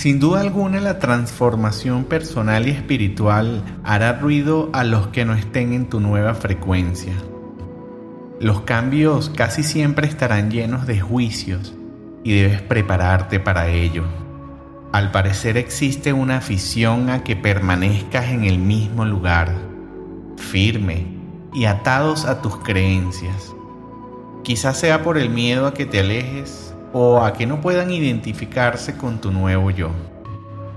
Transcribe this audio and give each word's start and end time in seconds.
Sin 0.00 0.18
duda 0.18 0.40
alguna 0.40 0.80
la 0.80 0.98
transformación 0.98 2.04
personal 2.04 2.66
y 2.66 2.70
espiritual 2.70 3.62
hará 3.84 4.14
ruido 4.14 4.70
a 4.72 4.82
los 4.82 5.08
que 5.08 5.26
no 5.26 5.34
estén 5.34 5.74
en 5.74 5.90
tu 5.90 6.00
nueva 6.00 6.32
frecuencia. 6.34 7.12
Los 8.40 8.62
cambios 8.62 9.28
casi 9.28 9.62
siempre 9.62 10.08
estarán 10.08 10.50
llenos 10.50 10.86
de 10.86 10.98
juicios 10.98 11.74
y 12.24 12.32
debes 12.32 12.62
prepararte 12.62 13.40
para 13.40 13.68
ello. 13.68 14.04
Al 14.90 15.10
parecer 15.10 15.58
existe 15.58 16.14
una 16.14 16.38
afición 16.38 17.10
a 17.10 17.22
que 17.22 17.36
permanezcas 17.36 18.30
en 18.30 18.44
el 18.44 18.56
mismo 18.56 19.04
lugar, 19.04 19.54
firme 20.38 21.08
y 21.52 21.66
atados 21.66 22.24
a 22.24 22.40
tus 22.40 22.56
creencias. 22.60 23.54
Quizás 24.44 24.78
sea 24.78 25.02
por 25.02 25.18
el 25.18 25.28
miedo 25.28 25.66
a 25.66 25.74
que 25.74 25.84
te 25.84 26.00
alejes 26.00 26.69
o 26.92 27.22
a 27.22 27.32
que 27.32 27.46
no 27.46 27.60
puedan 27.60 27.90
identificarse 27.90 28.96
con 28.96 29.20
tu 29.20 29.30
nuevo 29.30 29.70
yo. 29.70 29.90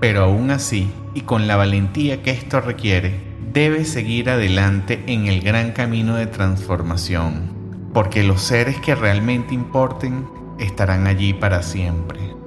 Pero 0.00 0.24
aún 0.24 0.50
así, 0.50 0.90
y 1.14 1.22
con 1.22 1.46
la 1.46 1.56
valentía 1.56 2.22
que 2.22 2.30
esto 2.30 2.60
requiere, 2.60 3.14
debes 3.52 3.90
seguir 3.90 4.30
adelante 4.30 5.02
en 5.06 5.26
el 5.26 5.40
gran 5.40 5.72
camino 5.72 6.16
de 6.16 6.26
transformación, 6.26 7.90
porque 7.92 8.22
los 8.22 8.40
seres 8.40 8.78
que 8.80 8.94
realmente 8.94 9.54
importen 9.54 10.26
estarán 10.58 11.06
allí 11.06 11.32
para 11.32 11.62
siempre. 11.62 12.39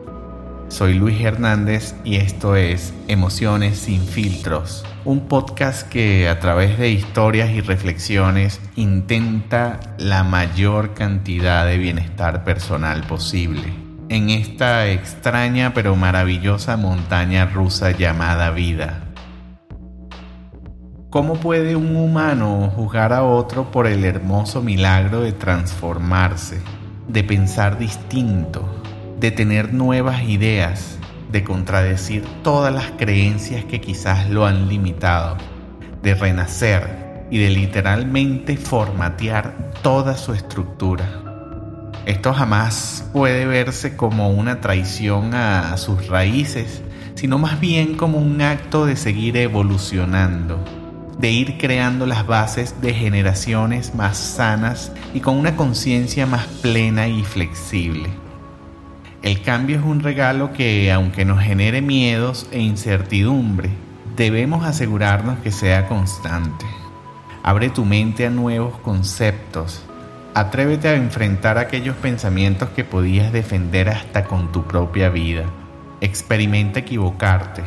Soy 0.73 0.95
Luis 0.95 1.21
Hernández 1.21 1.93
y 2.03 2.15
esto 2.15 2.55
es 2.55 2.95
Emociones 3.07 3.77
sin 3.77 4.01
filtros, 4.01 4.83
un 5.05 5.27
podcast 5.27 5.87
que 5.87 6.27
a 6.27 6.39
través 6.39 6.79
de 6.79 6.89
historias 6.89 7.51
y 7.51 7.61
reflexiones 7.61 8.59
intenta 8.75 9.79
la 9.99 10.23
mayor 10.23 10.95
cantidad 10.95 11.67
de 11.67 11.77
bienestar 11.77 12.43
personal 12.43 13.03
posible 13.03 13.71
en 14.09 14.31
esta 14.31 14.87
extraña 14.87 15.75
pero 15.75 15.95
maravillosa 15.95 16.75
montaña 16.75 17.45
rusa 17.45 17.91
llamada 17.91 18.49
vida. 18.49 19.03
¿Cómo 21.11 21.35
puede 21.35 21.75
un 21.75 21.95
humano 21.95 22.73
juzgar 22.75 23.13
a 23.13 23.21
otro 23.21 23.69
por 23.69 23.85
el 23.85 24.03
hermoso 24.05 24.63
milagro 24.63 25.21
de 25.21 25.33
transformarse, 25.33 26.59
de 27.07 27.23
pensar 27.23 27.77
distinto? 27.77 28.67
De 29.23 29.31
tener 29.31 29.73
nuevas 29.73 30.23
ideas, 30.23 30.97
de 31.31 31.45
contradecir 31.45 32.25
todas 32.43 32.73
las 32.73 32.91
creencias 32.97 33.63
que 33.63 33.79
quizás 33.79 34.29
lo 34.29 34.45
han 34.45 34.67
limitado, 34.67 35.37
de 36.01 36.13
renacer 36.13 37.25
y 37.31 37.37
de 37.37 37.49
literalmente 37.49 38.57
formatear 38.57 39.71
toda 39.81 40.17
su 40.17 40.33
estructura. 40.33 41.05
Esto 42.05 42.33
jamás 42.33 43.09
puede 43.13 43.45
verse 43.45 43.95
como 43.95 44.29
una 44.29 44.59
traición 44.59 45.33
a 45.35 45.77
sus 45.77 46.09
raíces, 46.09 46.81
sino 47.15 47.37
más 47.37 47.61
bien 47.61 47.95
como 47.95 48.17
un 48.17 48.41
acto 48.41 48.85
de 48.85 48.97
seguir 48.97 49.37
evolucionando, 49.37 50.61
de 51.17 51.31
ir 51.31 51.57
creando 51.57 52.05
las 52.05 52.27
bases 52.27 52.81
de 52.81 52.93
generaciones 52.93 53.95
más 53.95 54.17
sanas 54.17 54.91
y 55.13 55.21
con 55.21 55.37
una 55.37 55.55
conciencia 55.55 56.25
más 56.25 56.45
plena 56.61 57.07
y 57.07 57.23
flexible. 57.23 58.22
El 59.23 59.41
cambio 59.41 59.77
es 59.79 59.85
un 59.85 60.01
regalo 60.01 60.51
que, 60.51 60.91
aunque 60.91 61.23
nos 61.23 61.41
genere 61.41 61.81
miedos 61.81 62.45
e 62.51 62.59
incertidumbre, 62.59 63.69
debemos 64.17 64.65
asegurarnos 64.65 65.39
que 65.39 65.49
sea 65.49 65.87
constante. 65.87 66.65
Abre 67.41 67.69
tu 67.69 67.85
mente 67.85 68.25
a 68.25 68.29
nuevos 68.29 68.77
conceptos. 68.79 69.81
Atrévete 70.33 70.89
a 70.89 70.95
enfrentar 70.95 71.57
aquellos 71.57 71.95
pensamientos 71.95 72.67
que 72.71 72.83
podías 72.83 73.31
defender 73.31 73.87
hasta 73.87 74.25
con 74.25 74.51
tu 74.51 74.63
propia 74.65 75.07
vida. 75.07 75.45
Experimenta 76.01 76.79
equivocarte 76.79 77.63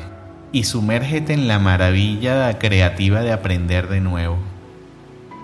y 0.52 0.64
sumérgete 0.64 1.32
en 1.32 1.48
la 1.48 1.58
maravilla 1.58 2.58
creativa 2.58 3.22
de 3.22 3.32
aprender 3.32 3.88
de 3.88 4.02
nuevo. 4.02 4.36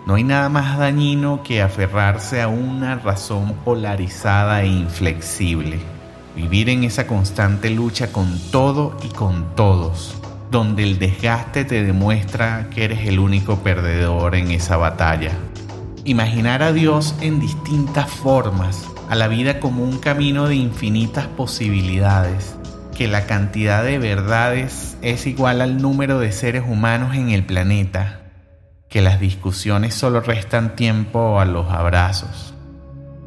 No 0.06 0.16
hay 0.16 0.25
nada 0.25 0.50
más 0.50 0.76
dañino 0.76 1.42
que 1.42 1.62
aferrarse 1.62 2.42
a 2.42 2.48
una 2.48 2.97
razón 2.97 3.54
polarizada 3.65 4.60
e 4.60 4.66
inflexible. 4.66 6.01
Vivir 6.34 6.70
en 6.70 6.84
esa 6.84 7.06
constante 7.06 7.69
lucha 7.69 8.10
con 8.10 8.38
todo 8.50 8.97
y 9.04 9.09
con 9.09 9.54
todos, 9.54 10.15
donde 10.50 10.82
el 10.82 10.98
desgaste 10.98 11.66
te 11.66 11.84
demuestra 11.84 12.70
que 12.70 12.84
eres 12.84 13.06
el 13.06 13.19
único 13.19 13.59
perdedor 13.59 14.34
en 14.34 14.50
esa 14.50 14.78
batalla. 14.78 15.32
Imaginar 16.04 16.62
a 16.62 16.72
Dios 16.72 17.15
en 17.21 17.38
distintas 17.38 18.10
formas, 18.10 18.88
a 19.10 19.15
la 19.15 19.28
vida 19.28 19.60
como 19.60 19.84
un 19.84 19.98
camino 19.98 20.48
de 20.48 20.54
infinitas 20.54 21.26
posibilidades, 21.26 22.56
que 22.97 23.09
la 23.09 23.26
cantidad 23.26 23.84
de 23.84 23.98
verdades 23.98 24.97
es 25.03 25.26
igual 25.26 25.60
al 25.60 25.82
número 25.82 26.19
de 26.19 26.32
seres 26.32 26.65
humanos 26.66 27.15
en 27.15 27.28
el 27.28 27.44
planeta, 27.44 28.21
que 28.88 29.03
las 29.03 29.21
discusiones 29.21 29.92
solo 29.92 30.21
restan 30.21 30.76
tiempo 30.76 31.41
a 31.41 31.44
los 31.44 31.71
abrazos 31.71 32.51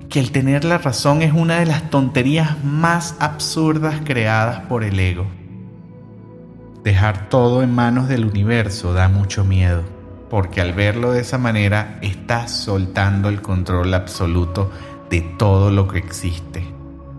que 0.10 0.20
el 0.20 0.32
tener 0.32 0.64
la 0.64 0.78
razón 0.78 1.22
es 1.22 1.34
una 1.34 1.60
de 1.60 1.66
las 1.66 1.90
tonterías 1.90 2.64
más 2.64 3.16
absurdas 3.20 4.02
creadas 4.04 4.62
por 4.62 4.84
el 4.84 5.00
ego. 5.00 5.26
Dejar 6.84 7.30
todo 7.30 7.64
en 7.64 7.74
manos 7.74 8.08
del 8.08 8.26
universo 8.26 8.94
da 8.94 9.10
mucho 9.10 9.44
miedo, 9.44 9.84
porque 10.30 10.62
al 10.62 10.74
verlo 10.74 11.12
de 11.12 11.22
esa 11.22 11.38
manera 11.38 11.98
estás 12.02 12.52
soltando 12.52 13.30
el 13.30 13.42
control 13.42 13.94
absoluto 13.94 14.72
de 15.10 15.22
todo 15.22 15.72
lo 15.72 15.88
que 15.88 15.98
existe. 15.98 16.64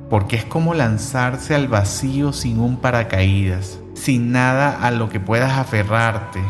Porque 0.09 0.37
es 0.37 0.45
como 0.45 0.73
lanzarse 0.73 1.55
al 1.57 1.67
vacío 1.67 2.33
sin 2.33 2.61
un 2.61 2.77
paracaídas, 2.77 3.81
sin 3.95 4.31
nada 4.31 4.79
a 4.81 4.93
lo 4.93 5.09
que 5.09 5.19
puedas 5.19 5.59
aferrarte. 5.59 6.41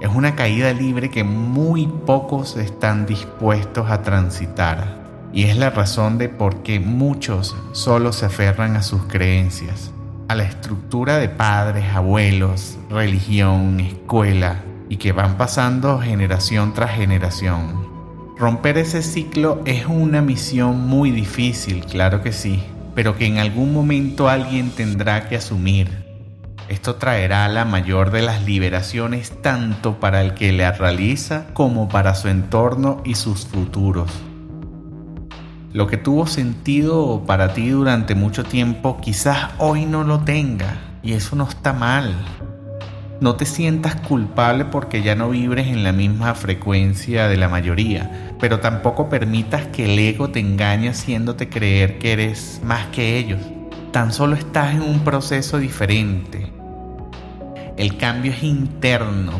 Es 0.00 0.08
una 0.12 0.34
caída 0.34 0.72
libre 0.72 1.10
que 1.10 1.22
muy 1.22 1.86
pocos 1.86 2.56
están 2.56 3.06
dispuestos 3.06 3.88
a 3.88 4.02
transitar 4.02 5.03
y 5.34 5.44
es 5.44 5.56
la 5.56 5.70
razón 5.70 6.16
de 6.16 6.28
por 6.28 6.62
qué 6.62 6.78
muchos 6.78 7.56
solo 7.72 8.12
se 8.12 8.26
aferran 8.26 8.76
a 8.76 8.82
sus 8.82 9.02
creencias, 9.06 9.90
a 10.28 10.36
la 10.36 10.44
estructura 10.44 11.18
de 11.18 11.28
padres, 11.28 11.92
abuelos, 11.92 12.78
religión, 12.88 13.80
escuela, 13.80 14.62
y 14.88 14.96
que 14.96 15.10
van 15.10 15.36
pasando 15.36 15.98
generación 15.98 16.72
tras 16.72 16.92
generación. 16.92 17.84
Romper 18.38 18.78
ese 18.78 19.02
ciclo 19.02 19.60
es 19.64 19.86
una 19.86 20.22
misión 20.22 20.86
muy 20.86 21.10
difícil, 21.10 21.84
claro 21.84 22.22
que 22.22 22.32
sí, 22.32 22.62
pero 22.94 23.16
que 23.16 23.26
en 23.26 23.38
algún 23.38 23.72
momento 23.72 24.28
alguien 24.28 24.70
tendrá 24.70 25.28
que 25.28 25.36
asumir. 25.36 26.04
Esto 26.68 26.94
traerá 26.94 27.48
la 27.48 27.64
mayor 27.64 28.12
de 28.12 28.22
las 28.22 28.44
liberaciones 28.44 29.32
tanto 29.42 29.98
para 29.98 30.22
el 30.22 30.34
que 30.34 30.52
la 30.52 30.72
realiza 30.72 31.46
como 31.54 31.88
para 31.88 32.14
su 32.14 32.28
entorno 32.28 33.02
y 33.04 33.16
sus 33.16 33.46
futuros. 33.46 34.10
Lo 35.74 35.88
que 35.88 35.96
tuvo 35.96 36.28
sentido 36.28 37.24
para 37.26 37.52
ti 37.52 37.70
durante 37.70 38.14
mucho 38.14 38.44
tiempo 38.44 39.00
quizás 39.00 39.50
hoy 39.58 39.86
no 39.86 40.04
lo 40.04 40.20
tenga 40.20 40.76
y 41.02 41.14
eso 41.14 41.34
no 41.34 41.48
está 41.48 41.72
mal. 41.72 42.14
No 43.20 43.34
te 43.34 43.44
sientas 43.44 43.96
culpable 43.96 44.66
porque 44.66 45.02
ya 45.02 45.16
no 45.16 45.30
vibres 45.30 45.66
en 45.66 45.82
la 45.82 45.90
misma 45.90 46.36
frecuencia 46.36 47.26
de 47.26 47.36
la 47.36 47.48
mayoría, 47.48 48.36
pero 48.38 48.60
tampoco 48.60 49.08
permitas 49.08 49.66
que 49.66 49.92
el 49.92 49.98
ego 49.98 50.30
te 50.30 50.38
engañe 50.38 50.90
haciéndote 50.90 51.48
creer 51.48 51.98
que 51.98 52.12
eres 52.12 52.60
más 52.62 52.86
que 52.92 53.18
ellos. 53.18 53.40
Tan 53.90 54.12
solo 54.12 54.36
estás 54.36 54.76
en 54.76 54.82
un 54.82 55.00
proceso 55.00 55.58
diferente. 55.58 56.52
El 57.76 57.96
cambio 57.96 58.30
es 58.30 58.44
interno. 58.44 59.32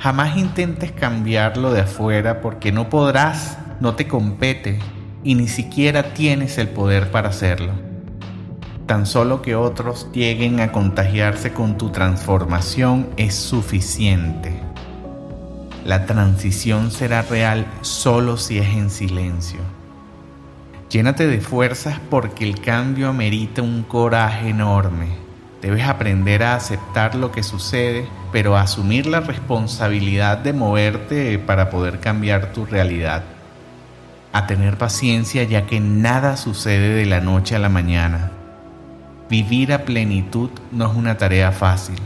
Jamás 0.00 0.38
intentes 0.38 0.90
cambiarlo 0.90 1.70
de 1.70 1.82
afuera 1.82 2.40
porque 2.40 2.72
no 2.72 2.88
podrás, 2.88 3.58
no 3.78 3.94
te 3.94 4.08
compete 4.08 4.78
y 5.24 5.34
ni 5.34 5.48
siquiera 5.48 6.14
tienes 6.14 6.58
el 6.58 6.68
poder 6.68 7.10
para 7.10 7.28
hacerlo. 7.28 7.72
Tan 8.86 9.06
solo 9.06 9.42
que 9.42 9.54
otros 9.54 10.08
lleguen 10.12 10.60
a 10.60 10.72
contagiarse 10.72 11.52
con 11.52 11.78
tu 11.78 11.90
transformación 11.90 13.08
es 13.16 13.34
suficiente. 13.34 14.52
La 15.84 16.06
transición 16.06 16.90
será 16.90 17.22
real 17.22 17.66
solo 17.80 18.36
si 18.36 18.58
es 18.58 18.68
en 18.68 18.90
silencio. 18.90 19.60
Llénate 20.90 21.26
de 21.26 21.40
fuerzas 21.40 21.98
porque 22.10 22.44
el 22.44 22.60
cambio 22.60 23.08
amerita 23.08 23.62
un 23.62 23.82
coraje 23.82 24.50
enorme. 24.50 25.08
Debes 25.62 25.84
aprender 25.84 26.42
a 26.42 26.56
aceptar 26.56 27.14
lo 27.14 27.30
que 27.30 27.44
sucede, 27.44 28.06
pero 28.32 28.56
asumir 28.56 29.06
la 29.06 29.20
responsabilidad 29.20 30.38
de 30.38 30.52
moverte 30.52 31.38
para 31.38 31.70
poder 31.70 32.00
cambiar 32.00 32.52
tu 32.52 32.66
realidad 32.66 33.22
a 34.32 34.46
tener 34.46 34.78
paciencia 34.78 35.44
ya 35.44 35.66
que 35.66 35.80
nada 35.80 36.36
sucede 36.36 36.94
de 36.94 37.06
la 37.06 37.20
noche 37.20 37.54
a 37.54 37.58
la 37.58 37.68
mañana. 37.68 38.32
Vivir 39.28 39.72
a 39.72 39.84
plenitud 39.84 40.50
no 40.70 40.90
es 40.90 40.96
una 40.96 41.16
tarea 41.16 41.52
fácil. 41.52 41.98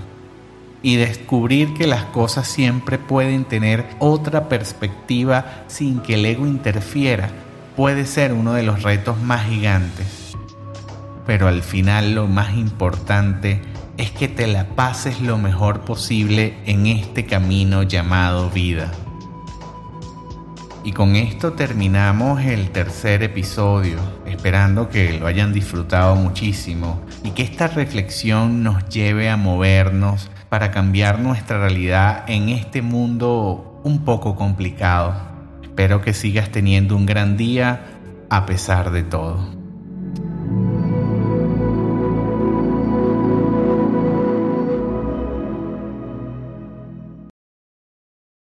Y 0.82 0.96
descubrir 0.96 1.74
que 1.74 1.86
las 1.86 2.04
cosas 2.04 2.46
siempre 2.46 2.98
pueden 2.98 3.44
tener 3.44 3.86
otra 3.98 4.48
perspectiva 4.48 5.64
sin 5.66 6.00
que 6.00 6.14
el 6.14 6.26
ego 6.26 6.46
interfiera 6.46 7.30
puede 7.76 8.06
ser 8.06 8.32
uno 8.32 8.52
de 8.52 8.62
los 8.62 8.82
retos 8.82 9.20
más 9.20 9.46
gigantes. 9.46 10.22
pero 11.26 11.48
al 11.48 11.62
final 11.62 12.14
lo 12.14 12.28
más 12.28 12.54
importante 12.54 13.60
es 13.96 14.12
que 14.12 14.28
te 14.28 14.46
la 14.46 14.64
pases 14.76 15.20
lo 15.20 15.38
mejor 15.38 15.80
posible 15.80 16.56
en 16.66 16.86
este 16.86 17.26
camino 17.26 17.82
llamado 17.82 18.48
vida. 18.50 18.92
Y 20.86 20.92
con 20.92 21.16
esto 21.16 21.54
terminamos 21.54 22.44
el 22.44 22.70
tercer 22.70 23.24
episodio, 23.24 23.98
esperando 24.24 24.88
que 24.88 25.18
lo 25.18 25.26
hayan 25.26 25.52
disfrutado 25.52 26.14
muchísimo 26.14 27.00
y 27.24 27.32
que 27.32 27.42
esta 27.42 27.66
reflexión 27.66 28.62
nos 28.62 28.88
lleve 28.88 29.28
a 29.28 29.36
movernos 29.36 30.30
para 30.48 30.70
cambiar 30.70 31.18
nuestra 31.18 31.58
realidad 31.58 32.22
en 32.28 32.50
este 32.50 32.82
mundo 32.82 33.80
un 33.82 34.04
poco 34.04 34.36
complicado. 34.36 35.12
Espero 35.60 36.02
que 36.02 36.14
sigas 36.14 36.50
teniendo 36.50 36.94
un 36.94 37.04
gran 37.04 37.36
día 37.36 37.80
a 38.30 38.46
pesar 38.46 38.92
de 38.92 39.02
todo. 39.02 39.55